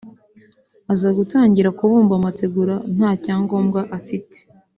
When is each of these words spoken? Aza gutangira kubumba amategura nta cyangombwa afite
Aza 0.93 1.09
gutangira 1.17 1.69
kubumba 1.77 2.13
amategura 2.19 2.75
nta 2.95 3.11
cyangombwa 3.23 3.81
afite 3.97 4.37